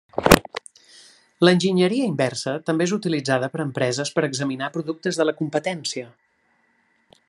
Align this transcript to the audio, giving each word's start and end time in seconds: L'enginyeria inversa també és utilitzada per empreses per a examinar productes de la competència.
L'enginyeria 1.47 2.07
inversa 2.13 2.55
també 2.71 2.89
és 2.89 2.95
utilitzada 2.99 3.51
per 3.57 3.63
empreses 3.67 4.15
per 4.17 4.25
a 4.27 4.31
examinar 4.33 4.75
productes 4.79 5.21
de 5.21 5.31
la 5.31 5.39
competència. 5.43 6.13